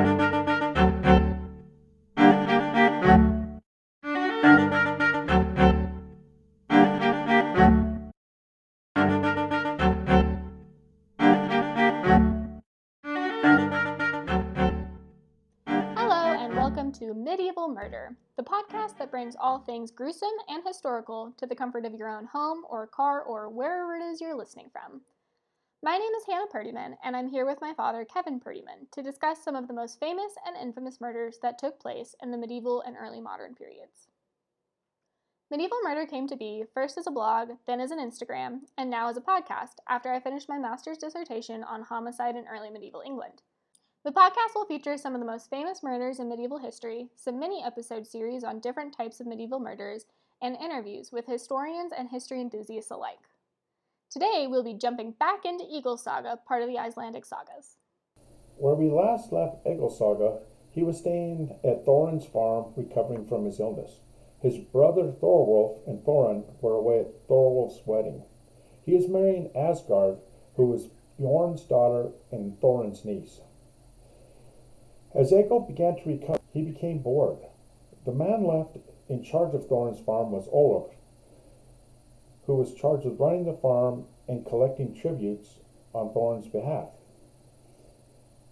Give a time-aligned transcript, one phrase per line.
[0.00, 0.14] Hello,
[16.32, 21.44] and welcome to Medieval Murder, the podcast that brings all things gruesome and historical to
[21.44, 25.02] the comfort of your own home or car or wherever it is you're listening from.
[25.82, 29.42] My name is Hannah Purdyman, and I'm here with my father, Kevin Purdyman, to discuss
[29.42, 32.98] some of the most famous and infamous murders that took place in the medieval and
[33.00, 34.08] early modern periods.
[35.50, 39.08] Medieval Murder came to be first as a blog, then as an Instagram, and now
[39.08, 43.40] as a podcast after I finished my master's dissertation on homicide in early medieval England.
[44.04, 47.64] The podcast will feature some of the most famous murders in medieval history, some mini
[47.64, 50.04] episode series on different types of medieval murders,
[50.42, 53.29] and interviews with historians and history enthusiasts alike.
[54.10, 57.76] Today, we'll be jumping back into Egil Saga, part of the Icelandic sagas.
[58.56, 60.38] Where we last left Egil Saga,
[60.72, 64.00] he was staying at Thorin's farm recovering from his illness.
[64.40, 68.24] His brother Thorolf and Thorin were away at Thorolf's wedding.
[68.84, 70.18] He is marrying Asgard,
[70.56, 73.38] who was Bjorn's daughter and Thorin's niece.
[75.14, 77.38] As Egil began to recover, he became bored.
[78.04, 78.76] The man left
[79.08, 80.96] in charge of Thorin's farm was Olaf,
[82.50, 85.60] who was charged with running the farm and collecting tributes
[85.92, 86.88] on Thorin's behalf.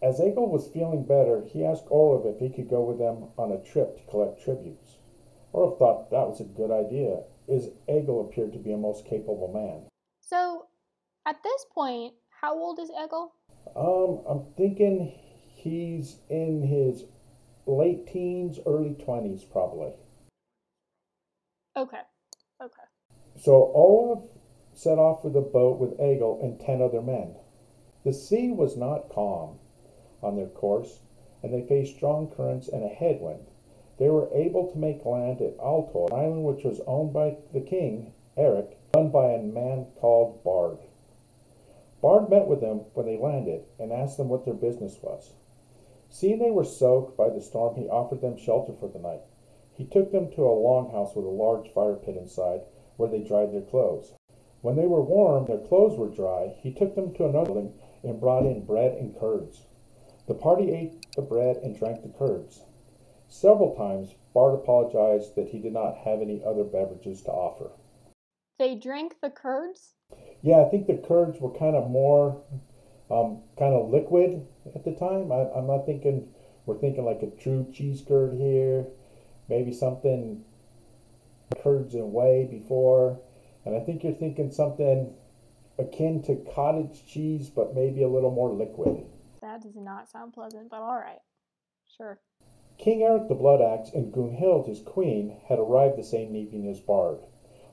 [0.00, 3.50] As Egil was feeling better, he asked Olaf if he could go with them on
[3.50, 4.98] a trip to collect tributes.
[5.52, 9.50] Olaf thought that was a good idea, as Egil appeared to be a most capable
[9.52, 9.88] man.
[10.20, 10.66] So,
[11.26, 13.32] at this point, how old is Egil?
[13.74, 15.12] Um, I'm thinking
[15.56, 17.04] he's in his
[17.66, 19.90] late teens, early 20s, probably.
[21.76, 22.02] Okay.
[23.40, 24.24] So Olaf
[24.72, 27.36] set off with a boat with Egil and ten other men.
[28.02, 29.60] The sea was not calm
[30.20, 31.02] on their course,
[31.40, 33.46] and they faced strong currents and a headwind.
[33.96, 37.60] They were able to make land at Altor, an island which was owned by the
[37.60, 40.78] king, Eric, run by a man called Bard.
[42.02, 45.34] Bard met with them when they landed and asked them what their business was.
[46.08, 49.22] Seeing they were soaked by the storm, he offered them shelter for the night.
[49.74, 52.62] He took them to a longhouse with a large fire pit inside
[52.98, 54.12] where they dried their clothes.
[54.60, 57.72] When they were warm, their clothes were dry, he took them to another building
[58.02, 59.62] and brought in bread and curds.
[60.26, 62.64] The party ate the bread and drank the curds.
[63.28, 67.70] Several times, Bard apologized that he did not have any other beverages to offer.
[68.58, 69.94] They drank the curds?
[70.42, 72.42] Yeah, I think the curds were kind of more
[73.10, 75.30] um, kind of liquid at the time.
[75.30, 76.28] I, I'm not thinking,
[76.66, 78.86] we're thinking like a true cheese curd here,
[79.48, 80.44] maybe something
[81.62, 83.20] curds and whey before.
[83.64, 85.12] And I think you're thinking something
[85.78, 89.04] akin to cottage cheese, but maybe a little more liquid.
[89.42, 91.20] That does not sound pleasant, but alright.
[91.96, 92.20] Sure.
[92.78, 96.80] King Eric the Blood Axe and Gunhild, his queen, had arrived the same evening as
[96.80, 97.18] Bard.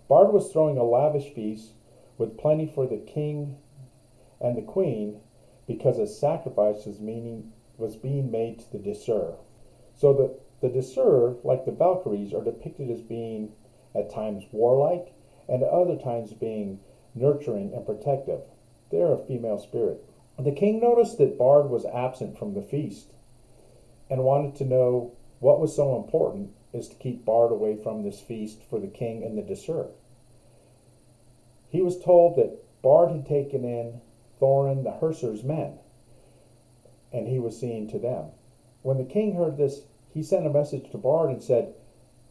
[0.07, 1.73] Bard was throwing a lavish feast
[2.17, 3.57] with plenty for the king
[4.39, 5.19] and the queen
[5.67, 9.35] because a sacrifice was, meaning, was being made to the Disir.
[9.95, 13.51] So the, the Disir, like the Valkyries, are depicted as being
[13.95, 15.13] at times warlike
[15.47, 16.79] and at other times being
[17.13, 18.41] nurturing and protective.
[18.91, 20.03] They are a female spirit.
[20.37, 23.13] The king noticed that Bard was absent from the feast
[24.09, 28.19] and wanted to know what was so important is to keep Bard away from this
[28.19, 29.87] feast for the king and the Disir.
[31.69, 34.01] He was told that Bard had taken in
[34.39, 35.79] Thorin the Herser's men,
[37.11, 38.25] and he was seeing to them.
[38.81, 39.81] When the king heard this,
[40.13, 41.73] he sent a message to Bard and said,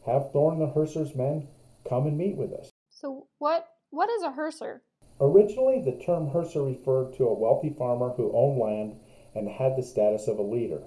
[0.07, 1.49] Have Thorin the Herser's men
[1.89, 2.71] come and meet with us.
[2.91, 4.83] So, what what is a herser?
[5.21, 8.99] Originally, the term Herser referred to a wealthy farmer who owned land
[9.35, 10.83] and had the status of a leader.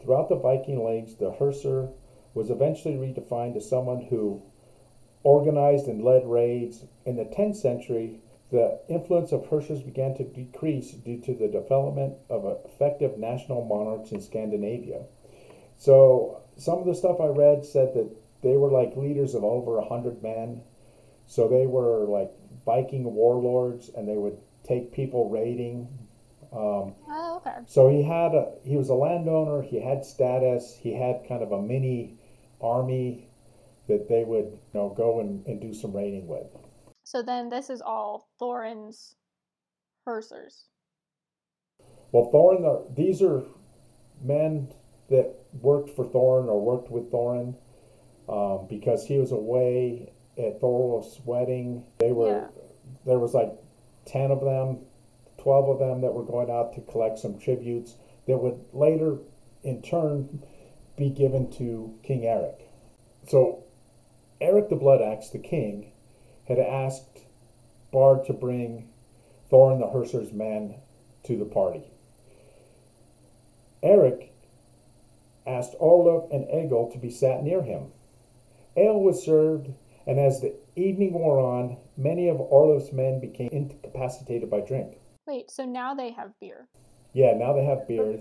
[0.00, 1.90] Throughout the Viking Age, the Herser
[2.32, 4.42] was eventually redefined as someone who
[5.22, 6.84] organized and led raids.
[7.04, 8.20] In the 10th century,
[8.50, 14.12] the influence of Hersers began to decrease due to the development of effective national monarchs
[14.12, 15.02] in Scandinavia.
[15.76, 18.10] So, some of the stuff I read said that
[18.46, 20.62] they were like leaders of over a hundred men.
[21.26, 22.30] So they were like
[22.64, 25.88] Viking warlords, and they would take people raiding.
[26.52, 27.56] Um, Oh, okay.
[27.66, 29.62] so he had a he was a landowner.
[29.62, 30.76] He had status.
[30.80, 32.18] He had kind of a mini
[32.60, 33.28] army
[33.88, 36.46] that they would you know go and, and do some raiding with.
[37.04, 39.16] So then this is all Thorin's
[40.06, 40.64] hersers.
[42.12, 43.42] Well, Thorin, the, these are
[44.22, 44.72] men
[45.10, 47.54] that worked for Thorin or worked with Thorin
[48.28, 51.84] um, because he was away at Thorolf's wedding.
[51.98, 52.48] They were Yeah.
[53.04, 53.52] there was like
[54.04, 54.78] ten of them,
[55.38, 57.96] twelve of them that were going out to collect some tributes
[58.26, 59.18] that would later
[59.62, 60.42] in turn
[60.96, 62.68] be given to King Eric.
[63.28, 63.64] So
[64.40, 65.92] Eric the Blood Axe, the king,
[66.46, 67.20] had asked
[67.92, 68.88] Bard to bring
[69.50, 70.76] Thorin the Herser's men
[71.24, 71.90] to the party.
[73.82, 74.32] Eric
[75.46, 77.92] asked Orlov and Egil to be sat near him.
[78.76, 79.68] Ale was served,
[80.06, 84.98] and as the evening wore on, many of Orlov's men became incapacitated by drink.
[85.26, 86.68] Wait, so now they have beer.
[87.12, 88.18] Yeah, now they have beer.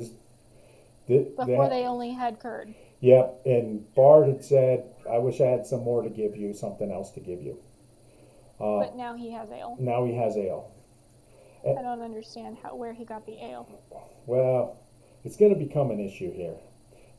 [1.07, 2.73] Before ha- they only had curd.
[3.01, 6.91] Yep, and Bard had said, "I wish I had some more to give you, something
[6.91, 7.57] else to give you."
[8.59, 9.75] Uh, But now he has ale.
[9.79, 10.71] now he has ale.
[11.67, 13.67] I don't understand how where he got the ale.
[14.27, 14.77] Well,
[15.23, 16.55] it's going to become an issue here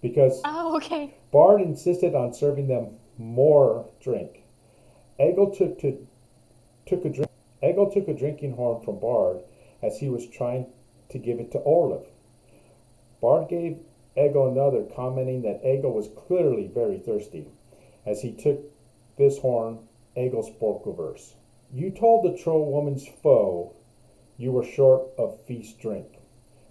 [0.00, 1.14] because Oh, okay.
[1.32, 4.42] Bard insisted on serving them more drink.
[5.18, 6.06] Egil took to
[6.86, 7.30] took a drink.
[7.62, 9.40] Egil took a drinking horn from Bard
[9.82, 10.66] as he was trying
[11.08, 12.06] to give it to Orlov.
[13.20, 13.78] Bard gave
[14.16, 17.46] Egil another, commenting that Egil was clearly very thirsty.
[18.04, 18.60] As he took
[19.16, 19.78] this horn,
[20.16, 21.34] Egil spoke a verse.
[21.72, 23.72] You told the troll woman's foe
[24.38, 26.06] you were short of feast drink.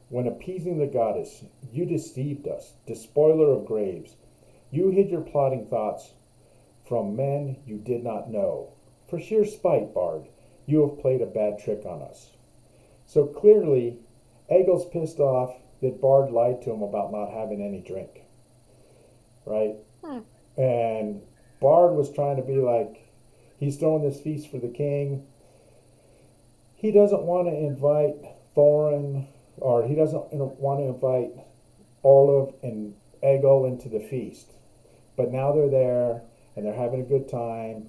[0.10, 4.16] When appeasing the goddess, you deceived us, despoiler of graves.
[4.72, 6.14] You hid your plotting thoughts
[6.88, 8.70] from men you did not know.
[9.10, 10.28] For sheer spite, Bard,
[10.66, 12.32] you have played a bad trick on us.
[13.06, 14.00] So clearly,
[14.50, 18.22] Egil's pissed off that Bard lied to him about not having any drink.
[19.46, 19.76] Right?
[20.04, 20.20] Hmm.
[20.58, 21.22] And
[21.60, 23.10] Bard was trying to be like,
[23.60, 25.26] he's throwing this feast for the king.
[26.76, 28.16] He doesn't want to invite
[28.56, 29.28] Thorin,
[29.58, 31.32] or he doesn't want to invite
[32.04, 34.52] Orlov and Egil into the feast.
[35.16, 36.22] But now they're there
[36.56, 37.88] and they're having a good time.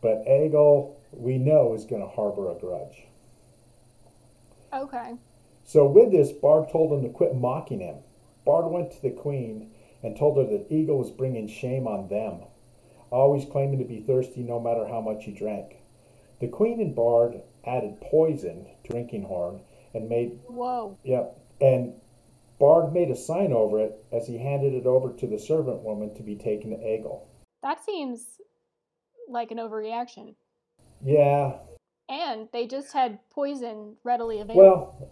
[0.00, 3.06] But Egil, we know, is going to harbor a grudge.
[4.72, 5.14] Okay.
[5.64, 7.96] So with this, Bard told him to quit mocking him.
[8.44, 9.70] Bard went to the queen
[10.02, 12.40] and told her that Egil was bringing shame on them,
[13.10, 15.76] always claiming to be thirsty no matter how much he drank.
[16.40, 19.60] The queen and Bard added poison to drinking horn
[19.94, 20.98] and made Whoa.
[21.04, 21.94] yep and
[22.58, 26.14] Bard made a sign over it as he handed it over to the servant woman
[26.14, 27.26] to be taken to Egil.
[27.64, 28.20] That seems
[29.26, 30.34] like an overreaction.
[31.02, 31.54] Yeah,
[32.10, 34.62] And they just had poison readily available.
[34.62, 35.08] Well,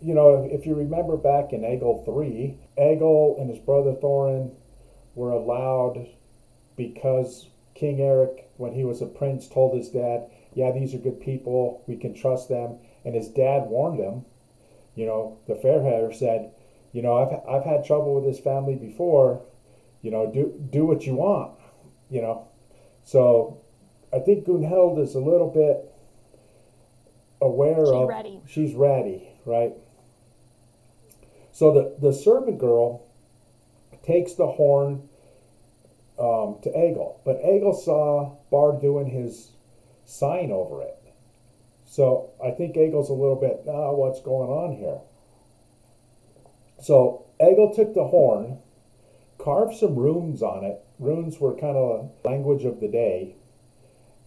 [0.00, 4.52] you know, if, you remember back in Egil 3, Egil and his brother Thorin
[5.14, 6.08] were allowed
[6.76, 11.20] because King Eric, when he was a prince, told his dad, Yeah, these are good
[11.20, 12.78] people, we can trust them.
[13.04, 14.24] And his dad warned him,
[14.96, 16.52] you know, the Fairhair said,
[16.92, 19.40] You know, I've, I've had trouble with this family before,
[20.02, 21.52] you know, do, do what you want,
[22.12, 22.46] you know.
[23.04, 23.58] So
[24.12, 25.88] I think Gunhild is a little bit
[27.40, 28.40] aware She's of ready.
[28.46, 29.72] she's ready, right?
[31.52, 33.02] So the, the servant girl
[34.04, 35.08] takes the horn
[36.18, 39.50] um, to Egil, but Egil saw Bard doing his
[40.04, 40.96] sign over it.
[41.86, 44.98] So I think Egil's a little bit, ah, what's going on here?
[46.80, 48.58] So Egil took the horn,
[49.38, 50.80] carved some runes on it.
[51.02, 53.34] Runes were kind of language of the day,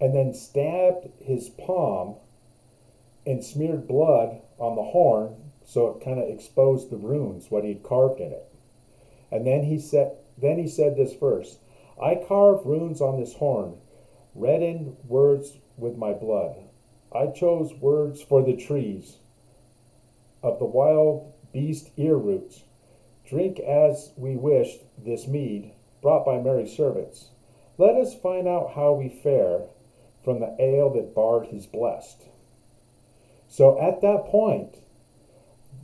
[0.01, 2.15] and then stabbed his palm
[3.25, 7.81] and smeared blood on the horn so it kind of exposed the runes what he'd
[7.81, 8.53] carved in it.
[9.31, 11.59] And then he said then he said this verse
[12.01, 13.77] i carve runes on this horn
[14.35, 16.57] reddened words with my blood.
[17.13, 19.15] I chose words for the trees
[20.43, 22.63] of the wild beast ear roots.
[23.25, 25.71] Drink as we wished this mead
[26.05, 27.29] brought by merry servants
[27.77, 29.61] let us find out how we fare
[30.23, 32.25] from the ale that bard has blessed
[33.55, 34.75] so at that point,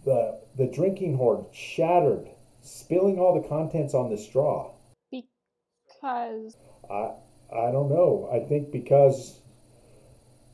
[0.03, 2.27] the the drinking horn shattered,
[2.61, 4.71] spilling all the contents on the straw.
[5.09, 6.57] Because
[6.89, 7.13] I
[7.53, 8.29] I don't know.
[8.31, 9.39] I think because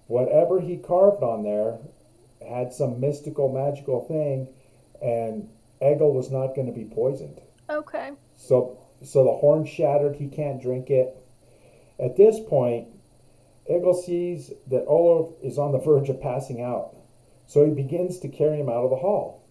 [0.08, 1.80] whatever he carved on there
[2.48, 4.48] had some mystical, magical thing,
[5.02, 5.50] and
[5.82, 7.42] Egil was not going to be poisoned.
[7.70, 8.12] okay.
[8.36, 10.16] So so the horn shattered.
[10.16, 11.16] He can't drink it.
[12.00, 12.88] At this point,
[13.70, 16.96] Egil sees that Olaf is on the verge of passing out,
[17.48, 19.44] so he begins to carry him out of the hall.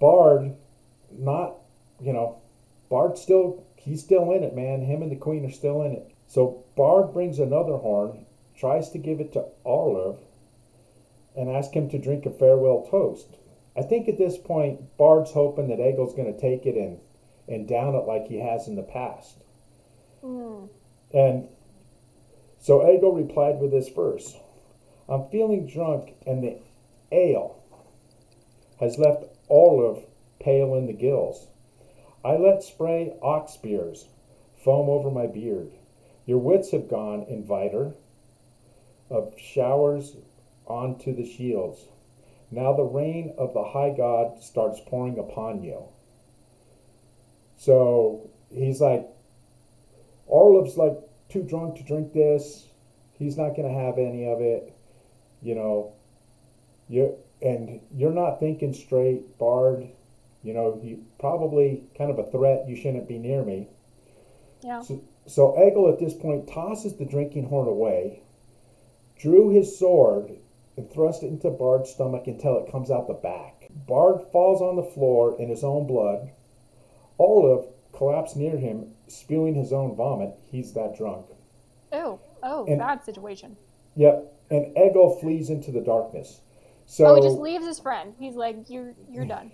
[0.00, 0.54] Bard,
[1.10, 1.54] not
[2.00, 2.40] you know,
[2.90, 4.82] Bard still he's still in it, man.
[4.82, 6.10] Him and the queen are still in it.
[6.26, 10.16] So Bard brings another horn, tries to give it to Olaf,
[11.36, 13.36] and ask him to drink a farewell toast.
[13.76, 17.00] I think at this point, Bard's hoping that Egil's going to take it and
[17.48, 19.36] and down it like he has in the past.
[20.22, 20.68] Mm.
[21.12, 21.48] And
[22.58, 24.36] so Egil replied with this verse
[25.08, 26.58] I'm feeling drunk, and the
[27.12, 27.62] ale
[28.80, 30.02] has left olive
[30.40, 31.46] pale in the gills.
[32.24, 34.08] I let spray ox spears
[34.64, 35.70] foam over my beard.
[36.24, 37.92] Your wits have gone, inviter
[39.10, 40.16] of showers
[40.66, 41.80] onto the shields.
[42.50, 45.84] Now the rain of the high God starts pouring upon you.
[47.56, 49.06] So he's like,
[50.26, 50.96] Orlov's like
[51.28, 52.66] too drunk to drink this.
[53.18, 54.72] He's not going to have any of it.
[55.42, 55.92] You know,
[56.88, 59.86] you and you're not thinking straight, Bard.
[60.42, 62.68] You know, you probably kind of a threat.
[62.68, 63.68] You shouldn't be near me.
[64.62, 64.82] Yeah.
[64.82, 68.22] So, so Egil at this point tosses the drinking horn away,
[69.18, 70.32] drew his sword,
[70.76, 73.68] and thrust it into Bard's stomach until it comes out the back.
[73.86, 76.30] Bard falls on the floor in his own blood.
[77.18, 80.34] Orlov collapsed near him, spewing his own vomit.
[80.50, 81.26] He's that drunk.
[81.92, 83.56] Oh, oh, And- bad situation.
[83.96, 84.32] Yep.
[84.50, 86.40] And Egil flees into the darkness.
[86.86, 88.14] So oh, he just leaves his friend.
[88.18, 89.50] He's like, "You're you're done."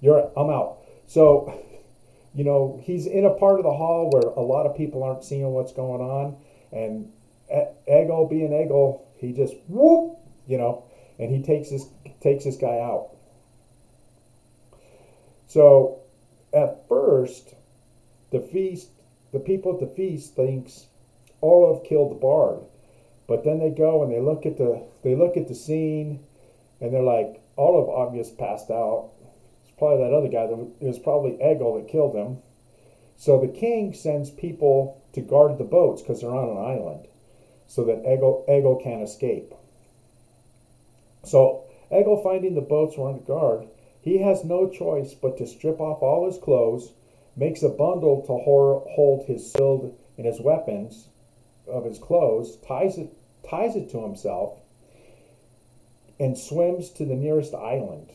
[0.00, 0.78] You're I'm out.
[1.06, 1.50] So,
[2.34, 5.24] you know, he's in a part of the hall where a lot of people aren't
[5.24, 6.36] seeing what's going on,
[6.72, 7.10] and
[7.50, 10.84] E- Egil being Egil, he just whoop, you know,
[11.18, 11.86] and he takes this
[12.20, 13.10] takes this guy out.
[15.46, 16.00] So,
[16.54, 17.54] at first,
[18.30, 18.88] the feast,
[19.32, 20.86] the people at the feast thinks
[21.40, 22.60] Orlov killed the bard,
[23.26, 26.20] but then they go and they look at the they look at the scene,
[26.80, 29.10] and they're like, Orlov obvious passed out
[29.64, 32.38] It's probably that other guy that it was probably Egil that killed him.
[33.16, 37.06] So the king sends people to guard the boats because they're on an island,
[37.66, 39.52] so that Egil, Egil can't escape.
[41.24, 43.66] So Egil, finding the boats were under guard,
[44.04, 46.92] he has no choice but to strip off all his clothes,
[47.36, 51.08] makes a bundle to hold his shield and his weapons
[51.66, 53.10] of his clothes, ties it
[53.48, 54.58] ties it to himself,
[56.20, 58.10] and swims to the nearest island.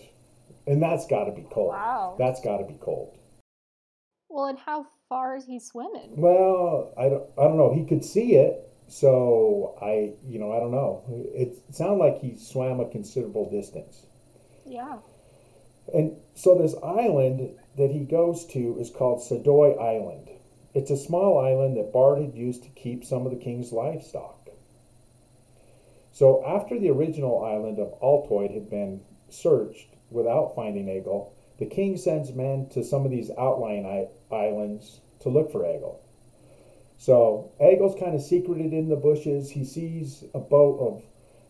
[0.68, 1.70] And that's got to be cold.
[1.70, 2.16] Wow.
[2.20, 3.18] That's got to be cold.
[4.30, 6.14] Well, and how far is he swimming?
[6.16, 7.74] Well, I don't, I don't know.
[7.74, 11.04] He could see it, so I, you know, I don't know.
[11.34, 14.06] It, it sounded like he swam a considerable distance.
[14.68, 14.98] Yeah.
[15.94, 20.30] And so this island that he goes to is called Sadoy Island.
[20.74, 24.50] It's a small island that Bard had used to keep some of the king's livestock.
[26.12, 31.98] So after the original island of Altoid had been searched without finding Egil, the king
[31.98, 36.00] sends men to some of these outlying islands to look for Egil.
[36.98, 39.50] So Egil's kind of secreted in the bushes.
[39.50, 41.04] He sees a boat of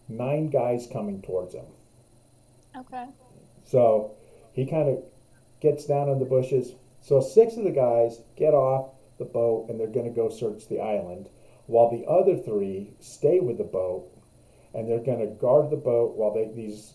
[0.07, 1.65] nine guys coming towards him.
[2.75, 3.05] Okay.
[3.65, 4.11] So
[4.59, 5.03] he kind of
[5.61, 6.73] gets down in the bushes.
[7.01, 10.67] So six of the guys get off the boat and they're going to go search
[10.67, 11.29] the island,
[11.65, 14.05] while the other three stay with the boat
[14.73, 16.93] and they're going to guard the boat while they, these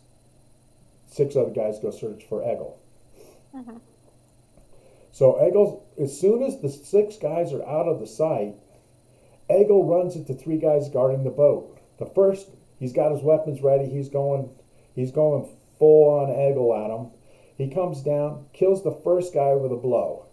[1.07, 2.79] six other guys go search for Egil.
[3.55, 3.81] Mhm.
[5.11, 8.57] So Egil, as soon as the six guys are out of the sight,
[9.49, 11.79] Egil runs the three guys guarding the boat.
[11.99, 13.87] The first, he's got his weapons ready.
[13.87, 14.51] He's going,
[14.95, 17.11] he's going full on Egil at him.
[17.57, 20.27] He comes down, kills the first guy with a blow.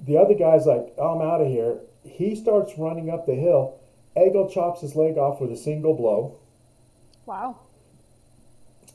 [0.00, 1.78] The other guy's like, I'm out of here.
[2.04, 3.80] He starts running up the hill.
[4.16, 6.38] Egil chops his leg off with a single blow.
[7.26, 7.58] Wow.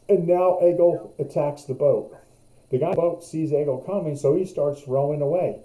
[0.10, 2.16] And now Egil attacks the boat.
[2.70, 5.60] The guy on the boat sees Egil coming, so he starts rowing away.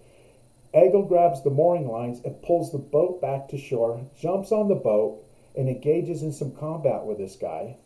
[0.74, 4.74] Egil grabs the mooring lines and pulls the boat back to shore, jumps on the
[4.74, 5.24] boat,
[5.56, 7.76] and engages in some combat with this guy.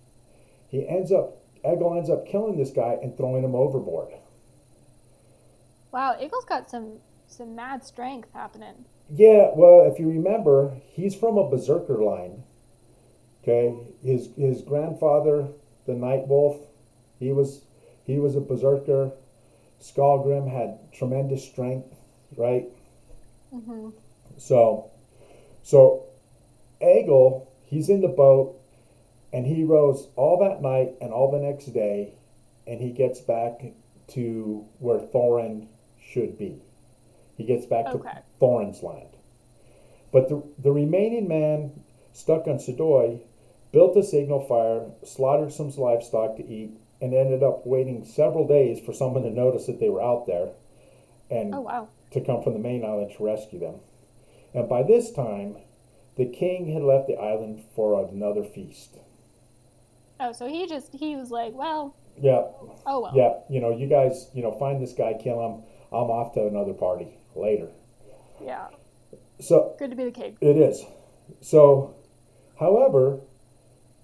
[0.69, 4.13] He ends up, Egil ends up killing this guy and throwing him overboard.
[5.93, 6.17] Wow.
[6.19, 8.87] Egil's got some some mad strength happening.
[9.15, 12.43] Yeah, well, if you remember, he's from a berserker line.
[13.43, 15.49] Okay, his his grandfather,
[15.87, 16.57] the Night Wolf,
[17.19, 17.67] he was
[18.05, 19.13] he was a berserker.
[19.81, 21.95] Skalgrim had tremendous strength,
[22.37, 22.69] right?
[23.51, 23.91] hmm
[24.37, 24.91] So,
[25.63, 26.07] so
[26.83, 28.57] Egil, he's in the boat,
[29.33, 32.13] and he rows all that night and all the next day,
[32.67, 33.61] and he gets back
[34.09, 35.67] to where Thorin
[36.01, 36.63] should be.
[37.37, 38.11] He gets back Okay.
[38.11, 39.09] to Thorin's land.
[40.13, 43.21] But the, the remaining man stuck on Sadoy
[43.73, 48.79] built a signal fire, slaughtered some livestock to eat, and ended up waiting several days
[48.85, 50.51] for someone to notice that they were out there
[51.31, 51.89] and Oh wow.
[52.11, 53.77] to come from the main island to rescue them.
[54.55, 55.57] And by this time,
[56.17, 58.99] the king had left the island for another feast.
[60.23, 62.45] Oh, so he just he was like, well, Yeah,
[62.87, 63.13] oh well.
[63.15, 65.65] yeah, you know, you guys, you know, find this guy, kill him.
[65.91, 67.69] I'm off to another party later.
[68.41, 68.69] Yeah.
[69.41, 70.37] So Good to be the king.
[70.41, 70.85] It is.
[71.41, 71.97] So,
[72.61, 73.19] however,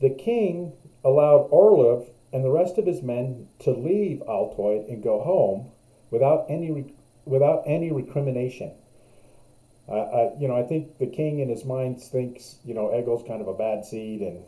[0.00, 0.72] the king
[1.04, 5.70] allowed Orlov and the rest of his men to leave Altoid and go home
[6.10, 6.94] without any
[7.26, 8.72] without any recrimination.
[9.88, 13.26] I, I, you know, I think the king in his mind thinks, you know, Egil's
[13.26, 14.42] kind of a bad seed, and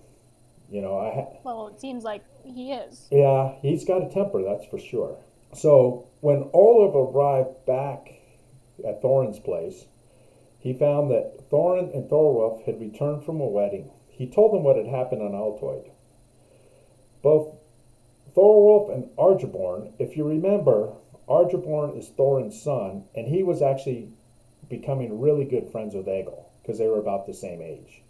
[0.70, 1.38] you know, I.
[1.44, 3.08] Well, it seems like he is.
[3.10, 5.16] Yeah, he's got a temper, that's for sure.
[5.52, 8.08] So when Olaf arrived back
[8.86, 9.86] at Thorin's place,
[10.60, 13.90] he found that Thorin and Thorolf had returned from a wedding.
[14.08, 15.90] He told them what had happened on Altoid.
[17.22, 17.56] Both
[18.34, 20.92] Thorolf and Argiborn, if you remember,
[21.28, 24.10] Argiborn is Thorin's son, and he was actually
[24.68, 28.02] becoming really good friends with Egil because they were about the same age.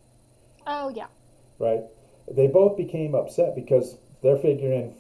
[0.66, 1.06] Oh, yeah.
[1.58, 1.84] Right?
[2.30, 4.94] They both became upset because they're figuring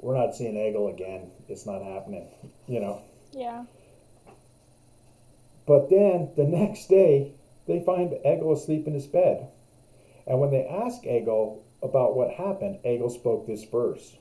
[0.00, 1.30] we're not seeing Egil again.
[1.48, 2.26] It's not happening,
[2.66, 3.02] you know.
[3.32, 3.64] Yeah.
[5.66, 7.32] But then the next day,
[7.66, 9.48] they find Egil asleep in his bed.
[10.26, 14.16] And when they ask Egil about what happened, Egil spoke this verse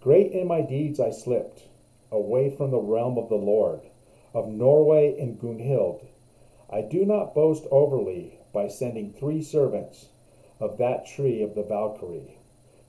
[0.00, 1.64] Great in my deeds I slipped,
[2.10, 3.80] away from the realm of the Lord,
[4.32, 6.06] of Norway and Gunhild.
[6.72, 10.06] I do not boast overly by sending three servants
[10.60, 12.36] of that tree of the Valkyrie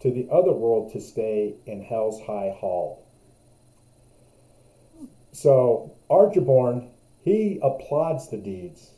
[0.01, 3.05] to the other world to stay in Hell's high hall.
[5.31, 6.89] So Argiborn,
[7.23, 8.91] he applauds the deeds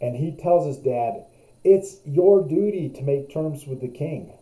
[0.00, 1.24] and he tells his dad,
[1.62, 4.32] It's your duty to make terms with the king.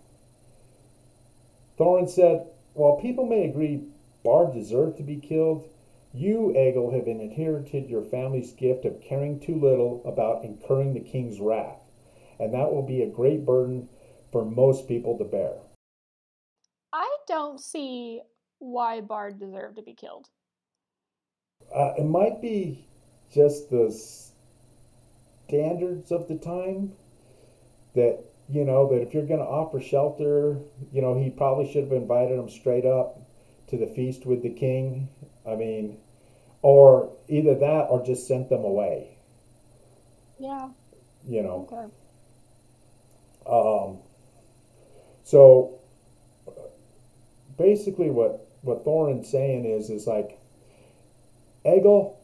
[1.78, 3.84] Thorin said, While people may agree
[4.24, 5.68] Bard deserved to be killed,
[6.14, 11.40] you, Egil, have inherited your family's gift of caring too little about incurring the king's
[11.40, 11.81] wrath,
[12.42, 13.88] and that will be a great burden
[14.32, 15.52] for most people to bear.
[16.92, 18.20] I don't see
[18.58, 20.28] why Bard deserved to be killed.
[21.74, 22.84] Uh, it might be
[23.32, 23.96] just the
[25.46, 26.92] standards of the time
[27.94, 28.18] that
[28.48, 30.58] you know that if you're going to offer shelter,
[30.92, 33.20] you know he probably should have invited him straight up
[33.68, 35.08] to the feast with the king.
[35.46, 35.98] I mean,
[36.60, 39.16] or either that or just sent them away.
[40.38, 40.70] Yeah.
[41.26, 41.68] You know.
[41.72, 41.92] Okay.
[43.46, 43.98] Um,
[45.24, 45.80] so
[47.56, 50.38] basically, what what Thorin's saying is is like,
[51.64, 52.18] Egil,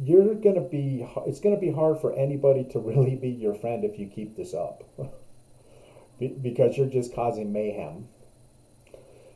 [0.00, 1.06] you're gonna be.
[1.26, 4.54] It's gonna be hard for anybody to really be your friend if you keep this
[4.54, 4.84] up,
[6.18, 8.08] because you're just causing mayhem.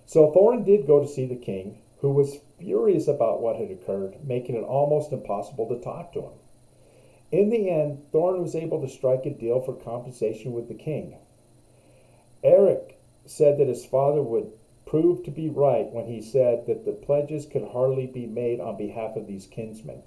[0.07, 4.17] So Thorin did go to see the king, who was furious about what had occurred,
[4.25, 6.33] making it almost impossible to talk to him.
[7.33, 11.17] In the end, Thorin was able to strike a deal for compensation with the king.
[12.45, 14.53] Eric said that his father would
[14.87, 18.77] prove to be right when he said that the pledges could hardly be made on
[18.77, 20.03] behalf of these kinsmen.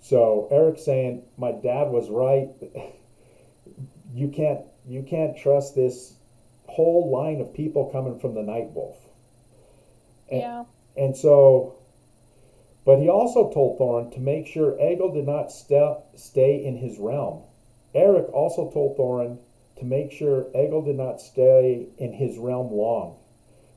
[0.00, 2.48] So Eric saying, "My dad was right.
[4.12, 6.14] you can't you can't trust this
[6.66, 8.96] whole line of people coming from the Night Wolf."
[10.30, 10.64] And, yeah.
[10.96, 11.76] And so,
[12.84, 16.98] but he also told Thorin to make sure Egil did not st- stay in his
[16.98, 17.42] realm.
[17.94, 19.38] Eric also told Thorin
[19.78, 23.16] to make sure Egil did not stay in his realm long.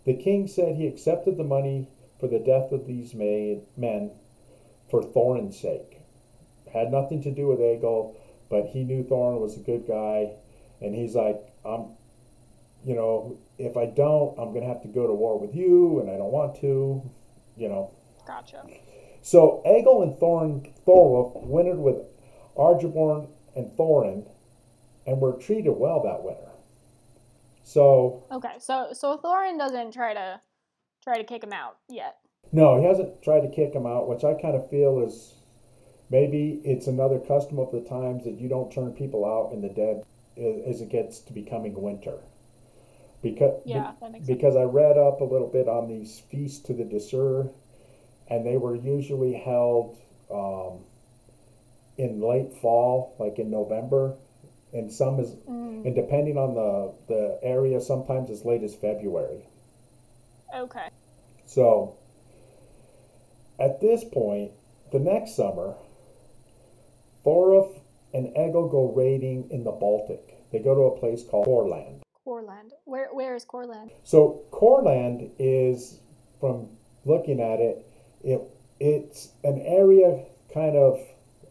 [0.06, 1.88] The king said he accepted the money
[2.20, 4.12] for the death of these men
[4.90, 6.00] for Thorin's sake.
[6.74, 8.16] Had nothing to do with Egil,
[8.50, 10.32] but he knew Thorin was a good guy,
[10.82, 11.88] and he's like, I'm,
[12.86, 16.00] you know, if I don't, I'm going to have to go to war with you,
[16.00, 17.02] and I don't want to,
[17.56, 17.92] you know.
[18.26, 18.64] Gotcha.
[19.22, 21.98] So Egil and Thorin, Thorolf wintered with
[22.56, 24.26] Argiborn and Thorin,
[25.06, 26.50] and were treated well that winter.
[27.64, 30.42] So okay, so so Thorin doesn't try to
[31.04, 32.18] try to kick him out yet.
[32.52, 35.34] No, he hasn't tried to kick him out, which I kind of feel is
[36.10, 39.70] maybe it's another custom of the times that you don't turn people out in the
[39.70, 40.04] dead
[40.66, 42.20] as it gets to becoming winter
[43.22, 44.62] because yeah, that makes because sense.
[44.62, 47.50] I read up a little bit on these feasts to the Disir,
[48.30, 49.98] and they were usually held
[50.32, 50.84] um,
[51.98, 54.16] in late fall, like in November,
[54.74, 55.86] and some is mm.
[55.86, 59.46] and depending on the the area, sometimes as late as February.
[60.56, 60.90] Okay.
[61.46, 61.96] So
[63.60, 64.52] at this point,
[64.92, 65.76] the next summer,
[67.26, 67.80] Thorolf
[68.14, 70.52] and Egil go raiding in the Baltic.
[70.52, 72.04] They go to a place called Courland.
[72.24, 72.74] Courland.
[72.86, 73.92] Where where is Courland?
[74.04, 76.00] So Courland is
[76.40, 76.68] from
[77.06, 77.87] looking at it,
[78.28, 78.42] it
[78.80, 81.00] it's an area kind of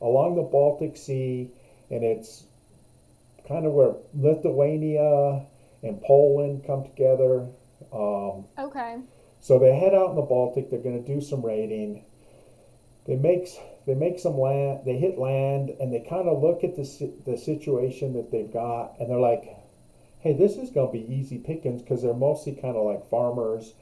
[0.01, 1.51] along the Baltic Sea
[1.91, 2.45] and it's
[3.49, 5.47] kind of where Lithuania
[5.83, 7.47] and Poland come together.
[7.93, 8.99] Um, okay.
[9.41, 10.71] So they head out in the Baltic.
[10.71, 12.05] They're going to do some raiding.
[13.07, 13.49] They make
[13.87, 14.81] they make some land.
[14.85, 18.99] They hit land, and they kind of look at the the situation that they've got,
[18.99, 19.45] and they're like,
[20.21, 23.75] hey, this is going to be easy pickings because they're mostly kind of like farmers.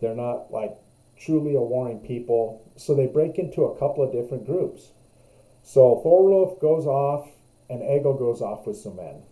[0.00, 0.76] They're not like
[1.20, 2.70] truly a warring people.
[2.76, 4.90] So they break into a couple of different groups.
[5.62, 7.28] So Thorolf goes off
[7.68, 9.22] and Egil goes off with some men.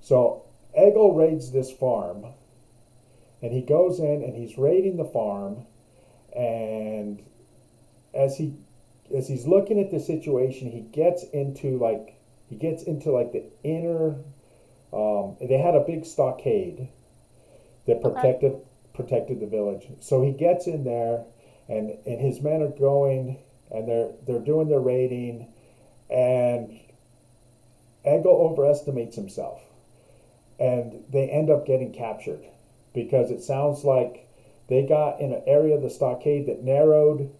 [0.00, 0.44] So
[0.78, 2.26] Egil raids this farm
[3.42, 5.66] and he goes in and he's raiding the farm
[6.34, 7.22] and
[8.14, 8.54] as he
[9.16, 13.44] as he's looking at the situation he gets into like he gets into like the
[13.62, 14.16] inner
[14.92, 16.88] um, they had a big stockade
[17.86, 18.62] that protected okay.
[18.96, 19.86] Protected the village.
[20.00, 21.24] So he gets in there
[21.68, 23.38] and and his men are going
[23.70, 25.52] and they're they're doing their raiding
[26.10, 26.80] and
[28.04, 29.62] Egil overestimates himself.
[30.58, 32.40] And they end up getting captured
[32.94, 34.26] because it sounds like
[34.68, 37.30] they got in an area of the stockade that narrowed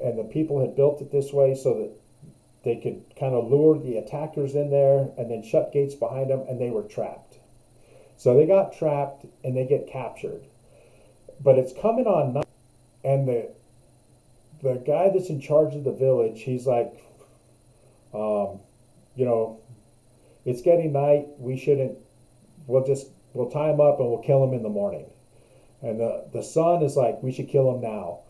[0.00, 1.90] and the people had built it this way so that
[2.64, 6.44] they could kind of lure the attackers in there and then shut gates behind them
[6.48, 7.38] and they were trapped.
[8.18, 10.42] So they got trapped and they get captured
[11.42, 12.44] but it's coming on night
[13.04, 13.50] and the
[14.62, 16.92] the guy that's in charge of the village he's like
[18.12, 18.60] um,
[19.14, 19.60] you know
[20.44, 21.96] it's getting night we shouldn't
[22.66, 25.06] we'll just we'll tie him up and we'll kill him in the morning.
[25.82, 28.20] And the, the son is like, we should kill him now.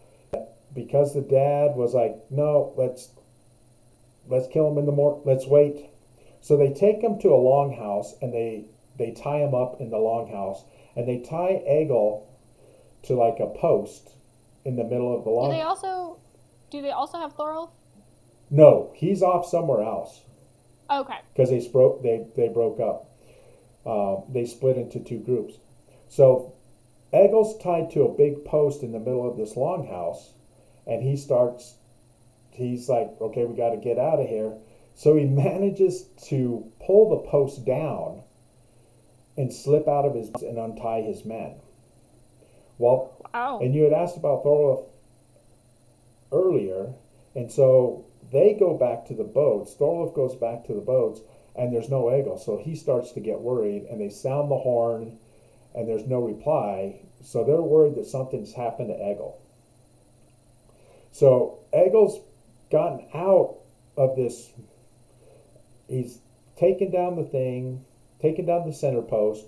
[0.73, 3.11] Because the dad was like, no, let's
[4.29, 5.23] let's kill him in the morning.
[5.25, 5.87] Let's wait.
[6.41, 9.97] So they take him to a longhouse and they they tie him up in the
[9.97, 10.63] longhouse
[10.95, 12.25] and they tie Egil
[13.05, 14.11] to like a post
[14.65, 15.51] in the middle of the long.
[15.51, 16.19] Do they also
[16.71, 17.71] do they also have Thorolf?
[18.51, 20.23] No, he's off somewhere else.
[20.91, 21.19] Okay.
[21.33, 23.11] Because they broke they they broke up
[23.87, 25.55] uh, they split into two groups.
[26.09, 26.55] So
[27.13, 30.33] Egil's tied to a big post in the middle of this longhouse,
[30.87, 31.75] and he starts,
[32.53, 34.55] he's like, okay, we got to get out of here.
[34.95, 38.23] So he manages to pull the post down
[39.37, 41.55] and slip out of his and untie his men.
[42.81, 43.61] Well, wow.
[43.61, 44.87] and you had asked about Thorolf
[46.33, 46.95] earlier,
[47.35, 49.75] and so they go back to the boats.
[49.75, 51.21] Thorolf goes back to the boats,
[51.55, 52.39] and there's no Egil.
[52.39, 55.19] So he starts to get worried, and they sound the horn,
[55.75, 57.01] and there's no reply.
[57.23, 59.39] So they're worried that something's happened to Egil.
[61.13, 62.19] So Egil's
[62.71, 63.57] gotten out
[63.99, 64.53] of this.
[65.87, 66.19] He's
[66.57, 67.85] taken down the thing,
[68.23, 69.45] taken down the center post,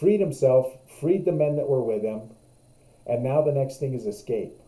[0.00, 0.66] freed himself,
[0.98, 2.30] freed the men that were with him,
[3.08, 4.60] and now the next thing is escape.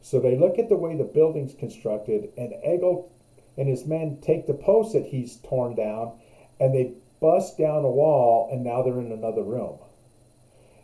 [0.00, 3.10] So they look at the way the building's constructed, and Egil
[3.56, 6.18] and his men take the post that he's torn down
[6.58, 9.78] and they bust down a wall and now they're in another room.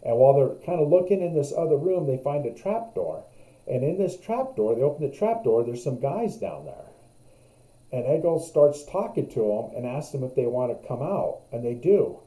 [0.03, 3.25] And while they're kind of looking in this other room, they find a trap door.
[3.67, 6.85] And in this trap door, they open the trap door, there's some guys down there.
[7.93, 11.41] And Egil starts talking to them and asks them if they want to come out.
[11.51, 12.21] And they do.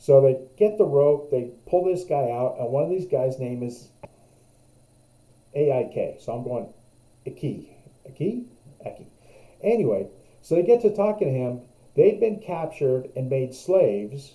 [0.00, 3.38] So they get the rope, they pull this guy out, and one of these guys'
[3.38, 3.88] name is
[5.54, 6.22] AIK.
[6.22, 6.72] So I'm going,
[7.26, 7.76] Aki.
[8.08, 8.46] Aki?
[8.86, 9.06] Aki.
[9.62, 10.08] Anyway,
[10.40, 11.60] so they get to talking to him.
[11.96, 14.32] They'd been captured and made slaves.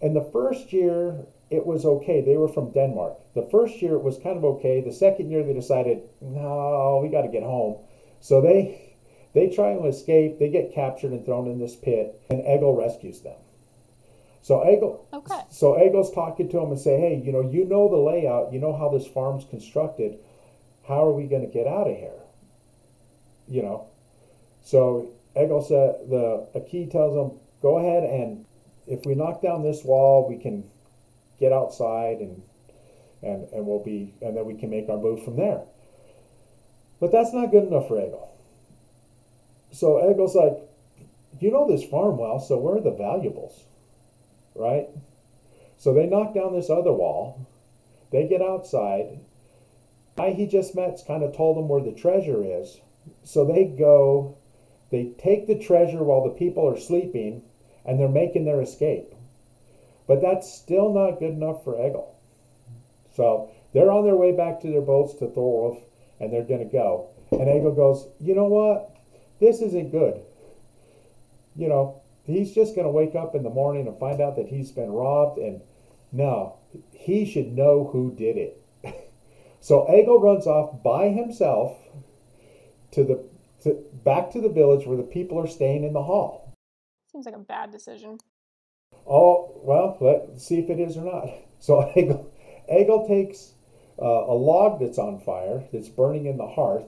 [0.00, 2.20] And the first year, it was okay.
[2.20, 3.18] They were from Denmark.
[3.34, 4.80] The first year, it was kind of okay.
[4.80, 7.78] The second year, they decided, no, we got to get home.
[8.20, 8.94] So they
[9.34, 10.38] they try to escape.
[10.38, 13.38] They get captured and thrown in this pit, and Egil rescues them.
[14.42, 15.40] So Egil, okay.
[15.50, 18.52] so Egil's talking to him and say, hey, you know, you know the layout.
[18.52, 20.18] You know how this farm's constructed.
[20.86, 22.20] How are we going to get out of here?
[23.46, 23.86] You know,
[24.62, 28.44] so Egil said, the Aki tells him, go ahead and
[28.86, 30.64] if we knock down this wall, we can
[31.38, 32.42] get outside and
[33.22, 35.60] and and we'll be and then we can make our move from there.
[37.00, 38.28] But that's not good enough for Egil.
[39.72, 40.58] So Egil's like,
[41.40, 43.64] you know this farm well, so where are the valuables?
[44.58, 44.88] Right?
[45.76, 47.46] So they knock down this other wall.
[48.10, 49.20] They get outside.
[50.16, 52.80] Guy he just met's kind of told them where the treasure is.
[53.22, 54.36] So they go
[54.90, 57.42] they take the treasure while the people are sleeping
[57.84, 59.14] and they're making their escape.
[60.06, 62.14] But that's still not good enough for Egil.
[63.14, 65.82] So they're on their way back to their boats to Thorolf
[66.20, 67.10] and they're going to go.
[67.30, 68.96] And Egil goes, You know what?
[69.40, 70.22] This isn't good.
[71.54, 74.48] You know, he's just going to wake up in the morning and find out that
[74.48, 75.38] he's been robbed.
[75.38, 75.60] And
[76.12, 76.56] no,
[76.92, 78.62] he should know who did it.
[79.60, 81.76] so Egil runs off by himself
[82.92, 83.24] to the
[83.64, 86.54] to, back to the village where the people are staying in the hall.
[87.10, 88.18] Seems like a bad decision.
[89.06, 91.28] Oh, well, let's see if it is or not.
[91.60, 92.30] So Egil,
[92.72, 93.54] Egil takes
[94.00, 96.86] uh, a log that's on fire, that's burning in the hearth,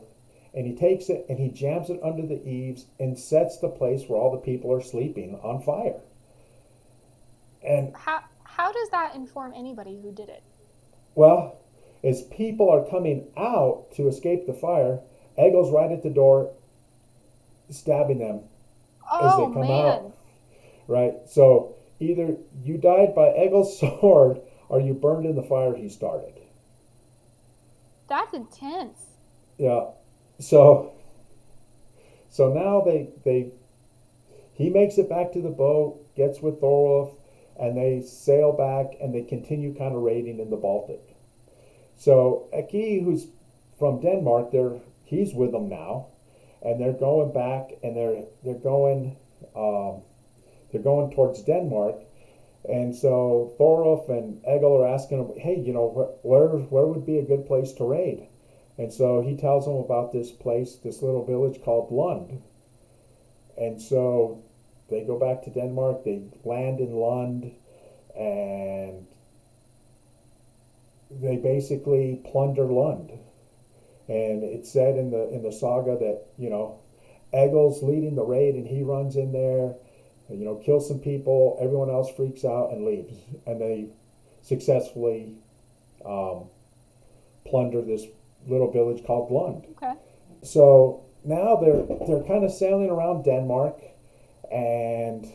[0.54, 4.08] and he takes it and he jams it under the eaves and sets the place
[4.08, 6.00] where all the people are sleeping on fire.
[7.62, 10.42] And How how does that inform anybody who did it?
[11.14, 11.58] well,
[12.02, 15.00] as people are coming out to escape the fire,
[15.38, 16.50] Egil's right at the door,
[17.70, 18.42] stabbing them.
[19.20, 19.70] As they Oh come man.
[19.70, 20.12] out.
[20.86, 21.14] Right.
[21.28, 26.34] So either you died by Egil's sword, or you burned in the fire he started.
[28.08, 29.16] That's intense.
[29.58, 29.90] Yeah.
[30.40, 30.92] So
[32.31, 33.53] so now they they
[34.55, 37.14] he makes it back to the boat, gets with Thorolf,
[37.59, 41.03] and they sail back and they continue kind of raiding in the Baltic.
[41.96, 43.26] So Aki, who's
[43.79, 46.07] from Denmark, they're he's with them now,
[46.62, 49.16] and they're going back and they're they're going
[49.55, 50.03] um,
[50.72, 51.96] they're going towards Denmark.
[52.66, 57.05] And so Thorolf and Egil are asking him, hey, you know, where, where where would
[57.05, 58.26] be a good place to raid?
[58.81, 62.40] And so he tells them about this place, this little village called Lund.
[63.59, 64.43] And so
[64.88, 67.53] they go back to Denmark, they land in Lund,
[68.16, 69.07] and
[71.11, 73.11] they basically plunder Lund.
[74.09, 76.79] And it's said in the in the saga that, you know,
[77.35, 79.75] Egil's leading the raid and he runs in there,
[80.31, 83.12] you know, kills some people, everyone else freaks out and leaves.
[83.47, 83.88] And they
[84.40, 85.35] successfully
[86.03, 86.45] um,
[87.45, 88.07] plunder this
[88.46, 89.66] little village called Lund.
[89.76, 89.94] Okay.
[90.42, 93.81] So now they're they're kind of sailing around Denmark,
[94.50, 95.26] and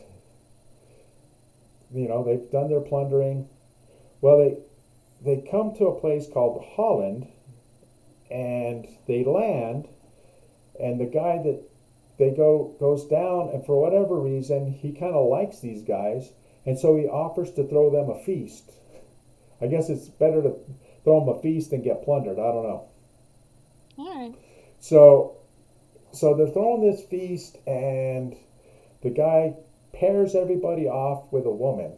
[1.92, 3.48] you know they've done their plundering.
[4.20, 4.58] Well, they
[5.24, 7.28] they come to a place called Halland,
[8.30, 9.88] and they land,
[10.80, 11.62] and the guy that
[12.18, 16.32] they go goes down, and for whatever reason he kind of likes these guys,
[16.64, 18.72] and so he offers to throw them a feast.
[19.60, 20.56] I guess it's better to
[21.04, 22.38] throw them a feast than get plundered.
[22.38, 22.88] I don't know.
[23.98, 24.34] All right.
[24.80, 25.38] So,
[26.12, 28.36] so they're throwing this feast, and
[29.02, 29.54] the guy
[29.92, 31.92] pairs everybody off with a woman,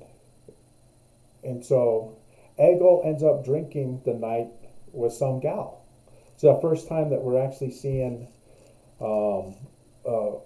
[1.42, 2.16] and so
[2.58, 4.48] Egil ends up drinking the night
[4.92, 5.84] with some gal.
[6.34, 8.28] It's the first time that we're actually seeing
[9.00, 9.54] um,
[10.06, 10.38] uh,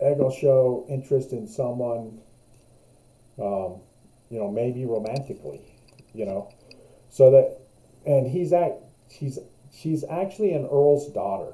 [0.00, 2.20] Egil show interest in someone,
[3.38, 3.80] um,
[4.30, 5.60] you know, maybe romantically,
[6.12, 6.52] you know,
[7.10, 7.58] so that,
[8.06, 9.38] and he's at he's
[9.74, 11.52] she's actually an earl's daughter.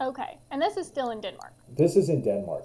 [0.00, 0.38] Okay.
[0.50, 1.52] And this is still in Denmark.
[1.68, 2.64] This is in Denmark.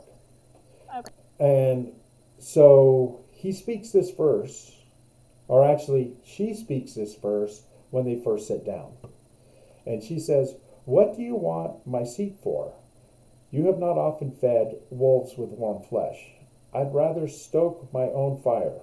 [0.96, 1.14] Okay.
[1.40, 1.92] And
[2.40, 4.72] so he speaks this verse,
[5.48, 8.94] or actually, she speaks this verse when they first sit down.
[9.86, 12.74] And she says, What do you want my seat for?
[13.52, 16.32] You have not often fed wolves with warm flesh.
[16.74, 18.82] I'd rather stoke my own fire.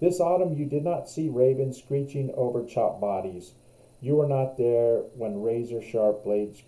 [0.00, 3.52] This autumn you did not see ravens screeching over chopped bodies.
[4.00, 6.62] You were not there when razor sharp blades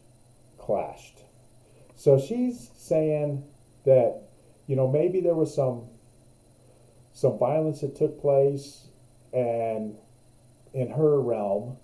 [0.58, 1.20] clashed.
[1.96, 3.44] So she's saying
[3.84, 4.22] that,
[4.66, 5.88] you know, maybe there was some
[7.14, 8.88] some violence that took place
[9.34, 9.96] and
[10.72, 11.76] in her realm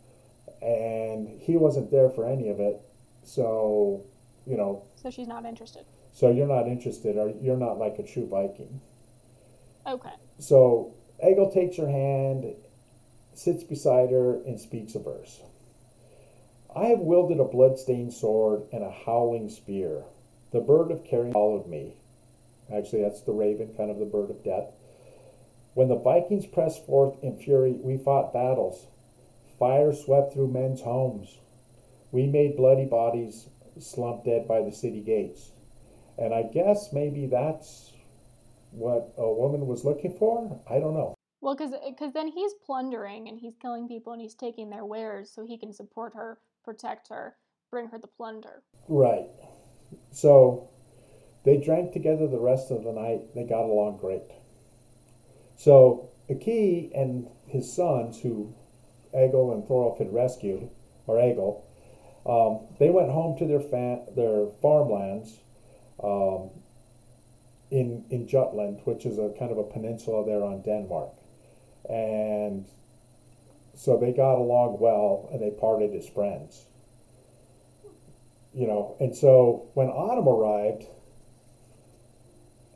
[0.62, 2.80] and he wasn't there for any of it.
[3.22, 4.02] So,
[4.46, 5.84] you know, So she's not interested.
[6.12, 8.80] so you're not interested or you're not like a true Viking.
[9.86, 10.14] Okay.
[10.38, 12.54] So Egil takes her hand,
[13.38, 15.40] sits beside her, and speaks a verse.
[16.74, 20.02] I have wielded a blood-stained sword and a howling spear.
[20.50, 21.94] The bird of carrion followed me.
[22.74, 24.72] Actually, that's the raven, kind of the bird of death.
[25.74, 28.86] When the Vikings pressed forth in fury, we fought battles.
[29.58, 31.38] Fire swept through men's homes.
[32.10, 33.46] We made bloody bodies
[33.78, 35.50] slump dead by the city gates.
[36.18, 37.92] And I guess maybe that's
[38.72, 40.60] what a woman was looking for.
[40.68, 41.17] I don't know.
[41.48, 45.46] Well, because then he's plundering and he's killing people and he's taking their wares so
[45.46, 47.36] he can support her, protect her,
[47.70, 48.62] bring her the plunder.
[48.86, 49.30] Right.
[50.12, 50.68] So
[51.46, 53.34] they drank together the rest of the night.
[53.34, 54.30] They got along great.
[55.56, 58.52] So Aki and his sons, who
[59.14, 60.68] Egil and Thorolf had rescued,
[61.06, 61.64] or Egil,
[62.26, 65.38] um, they went home to their fa- their farmlands
[66.04, 66.50] um,
[67.70, 71.14] in in Jutland, which is a kind of a peninsula there on Denmark,
[71.88, 72.66] and
[73.74, 76.64] so they got along well, and they parted as friends
[78.54, 80.84] you know, and so when autumn arrived,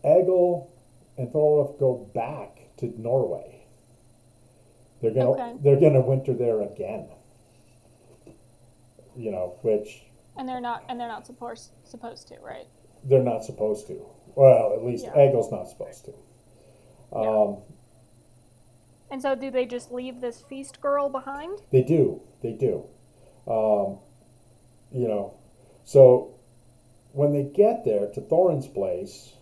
[0.05, 0.71] Egil
[1.17, 3.65] and Thorolf go back to Norway.
[5.01, 5.55] They're gonna Okay.
[5.63, 7.09] they're gonna winter there again.
[9.17, 10.05] You know, which
[10.37, 12.69] And they're not and they're not supposed supposed to, right?
[13.05, 14.07] they're not supposed to.
[14.37, 15.15] Well, at least Yeah.
[15.19, 16.15] Egil's not supposed to.
[17.19, 17.57] Um,
[19.13, 21.61] And so do they just leave this feast girl behind?
[21.71, 22.23] They do.
[22.43, 22.87] They do.
[23.47, 23.99] Um,
[24.91, 25.35] you know,
[25.85, 26.37] so
[27.13, 29.35] when they get there to Thorin's place,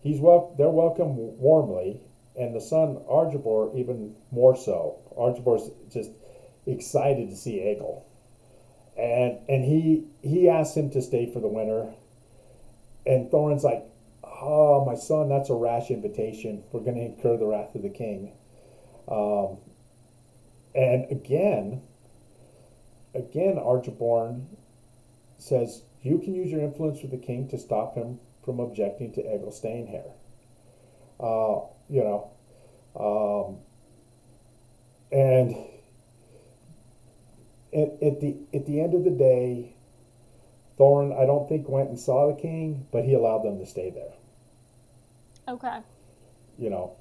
[0.00, 2.00] he's wel- they're welcomed warmly,
[2.34, 4.96] and the son Argibor even more so.
[5.18, 6.10] Argibor's just
[6.66, 8.06] excited to see Egil,
[8.96, 11.92] and and he he asks him to stay for the winter,
[13.04, 13.84] and Thorin's like,
[14.24, 16.64] "Oh, my son, that's a rash invitation.
[16.72, 18.32] We're going to incur the wrath of the king."
[19.08, 19.58] Um,
[20.74, 21.82] and again,
[23.14, 24.46] again, Arinbjorn
[25.38, 29.20] says, You can use your influence with the king to stop him from objecting to
[29.20, 30.04] Egil staying here.
[31.20, 32.30] Uh, you know,
[32.98, 33.58] um,
[35.12, 35.54] and
[37.72, 39.74] at, at the at the end of the day,
[40.78, 43.90] Thorin, I don't think went and saw the king, but he allowed them to stay
[43.90, 44.12] there.
[45.46, 45.78] Okay.
[46.58, 46.96] You know,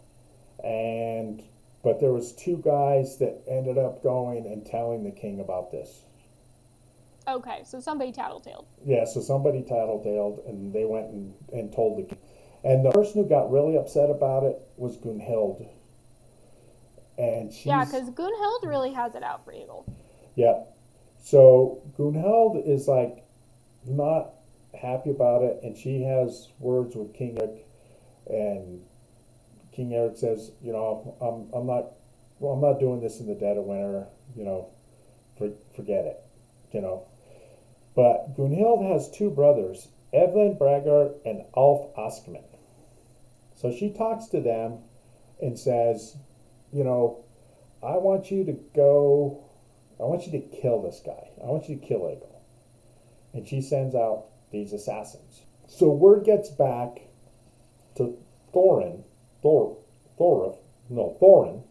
[0.63, 1.41] and
[1.83, 6.03] but there was two guys that ended up going and telling the king about this.
[7.27, 8.65] Okay, so somebody tattletaled.
[8.85, 12.17] Yeah, so somebody tattletaled, and they went and, and told the king.
[12.63, 15.67] And the person who got really upset about it was Gunhild.
[17.17, 19.85] And she's Yeah, because Gunhild really has it out for Egil.
[20.35, 20.63] yeah.
[21.21, 23.23] So Gunhild is like
[23.85, 24.33] not
[24.73, 27.65] happy about it, and she has words with King Eric,
[28.27, 28.81] and
[29.75, 31.93] King Eric says, you know, I'm I'm not
[32.39, 34.05] well, I'm not doing this in the dead of winter,
[34.35, 34.69] you know,
[35.37, 36.21] for, forget it,
[36.71, 37.05] you know.
[37.95, 42.43] But Gunhild has two brothers, Evelyn Braggart and Alf Askman.
[43.55, 44.79] So she talks to them
[45.41, 46.17] and says,
[46.71, 47.23] you know,
[47.81, 49.43] I want you to go,
[49.99, 51.29] I want you to kill this guy.
[51.41, 52.41] I want you to kill Egil.
[53.33, 55.43] And she sends out these assassins.
[55.67, 57.01] So word gets back
[57.95, 58.17] to
[58.53, 59.03] Thorin,
[59.43, 59.77] Thor,
[60.19, 60.57] Thorif,
[60.89, 61.63] no, Thorin.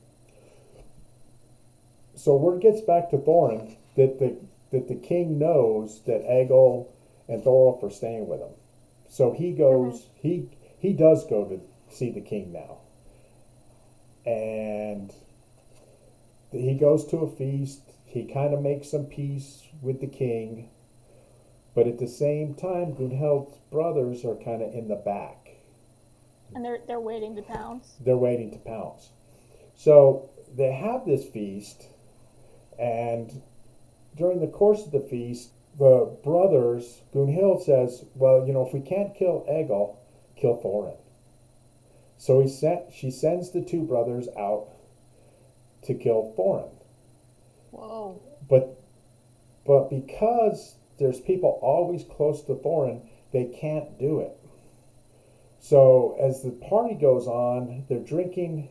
[2.14, 4.36] So word gets back to Thorin that the
[4.70, 6.88] that the king knows that Egil
[7.28, 8.52] and Thorolf are staying with him.
[9.08, 10.18] So he goes, uh-huh.
[10.22, 12.78] he he does go to see the king now.
[14.24, 15.12] And
[16.52, 17.80] he goes to a feast.
[18.06, 20.68] He kind of makes some peace with the king.
[21.74, 25.41] But at the same time, Gunhild's brothers are kind of in the back.
[26.54, 27.94] And they're they're waiting to pounce.
[28.00, 29.10] They're waiting to pounce.
[29.74, 31.86] So they have this feast,
[32.78, 33.42] and
[34.16, 38.80] during the course of the feast, the brothers, Gunhild says, Well, you know, if we
[38.80, 39.98] can't kill Egil,
[40.36, 40.96] kill Thorin.
[42.18, 44.68] So he sent, she sends the two brothers out
[45.82, 46.70] to kill Thorin.
[47.70, 48.20] Whoa.
[48.48, 48.78] But
[49.64, 54.36] but because there's people always close to Thorin, they can't do it.
[55.62, 58.68] So as the party goes on, they're drinking.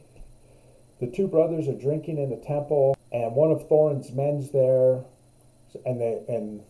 [0.99, 5.05] The two brothers are drinking in the temple, and one of Thorin's men's there,
[5.85, 6.63] and they and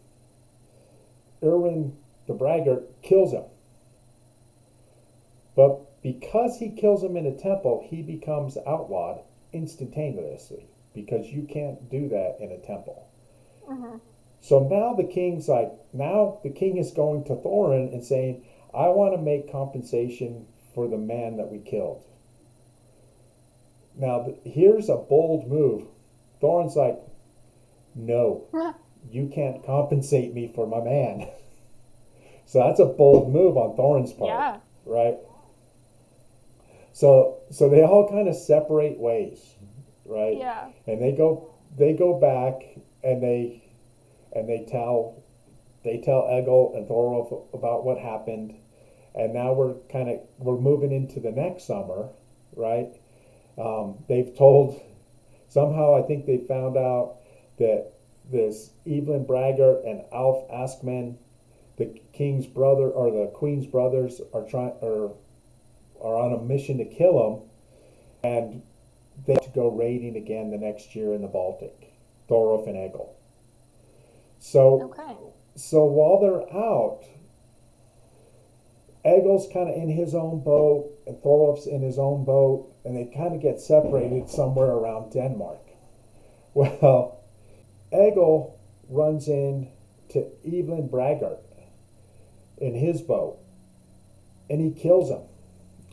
[1.44, 3.46] Irwin the braggart kills him.
[5.56, 11.90] But because he kills him in a temple, he becomes outlawed instantaneously because you can't
[11.90, 13.08] do that in a temple.
[13.68, 13.98] hmm
[14.40, 18.88] So now the king's like, now the king is going to Thorin and saying, I
[18.90, 22.04] want to make compensation for the man that we killed.
[23.98, 25.84] Now, here's a bold move.
[26.42, 26.98] Thorin's like,
[27.94, 28.46] no,
[29.12, 31.28] you can't compensate me for my man.
[32.46, 34.58] so that's a bold move on Thorin's part, Yeah.
[34.86, 35.18] right?
[36.94, 39.56] So, so they all kind of separate ways,
[40.06, 40.38] right?
[40.38, 40.70] Yeah.
[40.88, 42.64] and they go they go back
[43.04, 43.64] and they
[44.34, 45.24] and they tell
[45.86, 48.56] they tell Egil and Thorolf about what happened
[49.16, 52.10] and now we're kind of we're moving into the next summer
[52.56, 52.90] right
[53.58, 54.82] um, they've told
[55.50, 57.18] somehow I think they found out
[57.58, 57.92] that
[58.32, 61.18] this Evelyn Braggart and Alf Askman
[61.78, 65.12] the king's brother or the queen's brothers are trying are
[66.02, 67.50] are on a mission to kill him
[68.24, 68.62] and
[69.26, 71.94] they to go raiding again the next year in the Baltic,
[72.28, 73.14] Thorolf and Egil.
[74.40, 75.16] So, Okay.
[75.56, 77.04] so while they're out,
[79.06, 83.12] Egil's kind of in his own boat, and Thorolf's in his own boat, and they
[83.16, 85.60] kind of get separated somewhere around Denmark.
[86.54, 87.24] Well,
[87.94, 89.70] Egil runs in
[90.10, 91.40] to Evelyn Braggart
[92.58, 93.40] in his boat,
[94.50, 95.22] and he kills him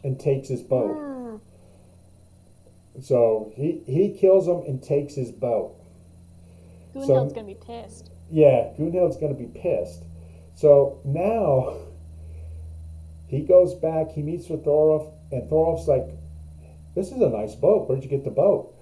[0.02, 0.96] and takes his boat.
[0.96, 1.40] Mm.
[3.00, 5.76] So he, he kills him and takes his boat.
[6.92, 8.10] Gunhild's gonna be pissed.
[8.30, 10.04] Yeah, Gunhild's going to be pissed.
[10.54, 11.76] So now
[13.28, 16.08] he goes back, he meets with Thorolf, and Thorolf's like,
[16.94, 17.88] This is a nice boat.
[17.88, 18.74] Where'd you get the boat?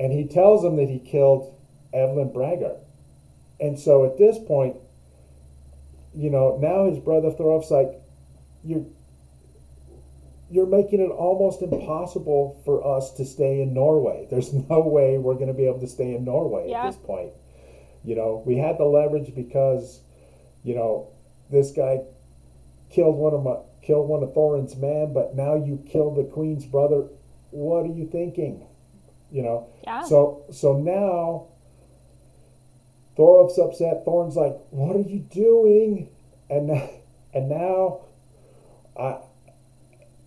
[0.00, 1.54] And he tells him that he killed
[1.94, 2.78] Evelyn Braggart.
[3.60, 4.76] And so at this point,
[6.14, 7.92] you know, now his brother Thorolf's like,
[8.64, 8.86] You're
[10.48, 14.26] you're making it almost impossible for us to stay in Norway.
[14.30, 16.84] There's no way we're going to be able to stay in Norway Yeah.
[16.86, 17.32] at this point.
[18.04, 20.00] You know, we had the leverage because,
[20.62, 21.08] you know,
[21.50, 21.98] this guy
[22.96, 26.64] killed one of my killed one of Thorin's men, but now you killed the queen's
[26.64, 27.04] brother.
[27.50, 28.66] What are you thinking?
[29.30, 29.68] You know.
[29.84, 30.02] Yeah.
[30.02, 31.48] So so now
[33.16, 34.04] Thorolf's upset.
[34.04, 36.08] Thorn's like, "What are you doing?"
[36.50, 36.70] And
[37.34, 38.00] and now,
[38.98, 39.18] I,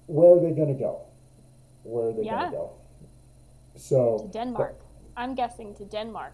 [0.07, 1.01] where are they going to go?
[1.84, 2.39] Where are they Yeah.
[2.39, 2.70] going to go?
[3.76, 4.76] So to Denmark.
[5.17, 6.34] I'm guessing to Denmark.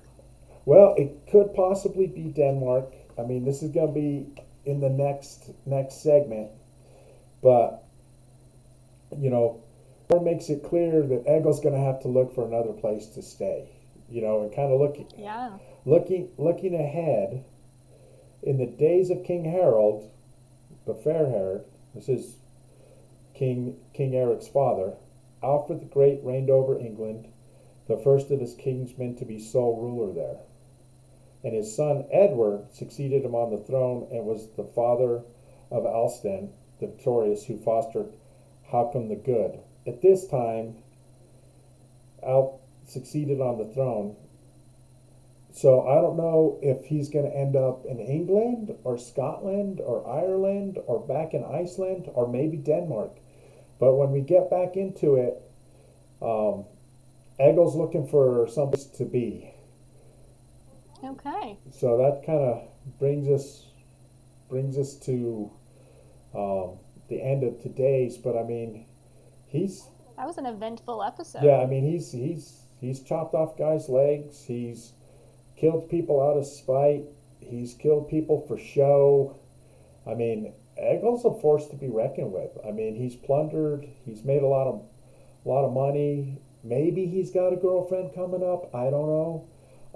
[0.65, 2.93] well, it could possibly be Denmark.
[3.17, 4.27] I mean, this is going to be
[4.65, 6.51] in the next next segment,
[7.41, 7.83] but
[9.17, 9.61] you know,
[10.09, 13.21] Thorn makes it clear that Egil's going to have to look for another place to
[13.21, 13.69] stay.
[14.09, 15.57] You know, and kind of looking Yeah.
[15.85, 17.43] looking looking ahead.
[18.43, 20.11] In the days of King Harold,
[20.85, 22.35] the fair-haired, this is
[23.33, 24.93] King King Eric's father.
[25.41, 27.27] Alfred the Great reigned over England,
[27.87, 30.37] the first of his kingsmen to be sole ruler there.
[31.45, 35.21] And his son Edward succeeded him on the throne and was the father
[35.69, 38.11] of Alstan the victorious, who fostered
[38.71, 39.59] Hakon the Good.
[39.85, 40.75] At this time,
[42.23, 44.15] Al succeeded on the throne.
[45.53, 50.07] So I don't know if he's going to end up in England or Scotland or
[50.09, 53.11] Ireland or back in Iceland or maybe Denmark.
[53.79, 55.41] But when we get back into it,
[56.21, 56.65] um,
[57.75, 59.54] looking for someplace to be.
[61.03, 61.57] Okay.
[61.71, 62.67] So that kind of
[62.99, 63.65] brings us
[64.49, 65.51] brings us to
[66.35, 66.77] um,
[67.09, 68.17] the end of today's.
[68.17, 68.85] But I mean,
[69.47, 69.83] he's
[70.17, 71.43] That was an eventful episode.
[71.43, 71.57] yeah.
[71.57, 74.43] I mean, he's he's he's chopped off guys' legs.
[74.45, 74.93] He's
[75.57, 77.03] killed people out of spite.
[77.39, 79.37] He's killed people for show.
[80.07, 82.51] I mean, Egil's a force to be reckoned with.
[82.67, 83.87] I mean, he's plundered.
[84.05, 84.81] He's made a lot of
[85.45, 86.39] a lot of money.
[86.63, 88.73] Maybe he's got a girlfriend coming up.
[88.73, 89.47] I don't know.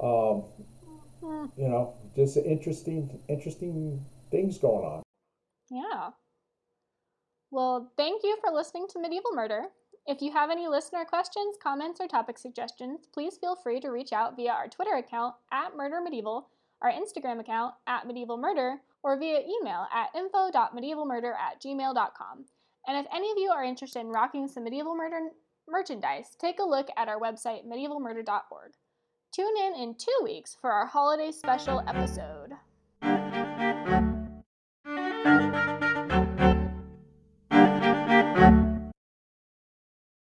[0.02, 0.66] Um,
[1.22, 1.46] Hmm.
[1.58, 5.04] you know, just interesting interesting things going on.
[5.70, 6.12] Yeah.
[7.52, 9.64] Well, thank you for listening to Medieval Murder.
[10.06, 14.14] If you have any listener questions, comments, or topic suggestions, please feel free to reach
[14.14, 16.50] out via our Twitter account at Murder Medieval,
[16.82, 22.46] our Instagram account at Medieval Murder, or via email at info.medievalmurder at gmail.com.
[22.88, 25.30] And if any of you are interested in rocking some medieval murder
[25.68, 28.72] merchandise, take a look at our website, medievalmurder.org.
[29.32, 32.54] Tune in in two weeks for our holiday special episode.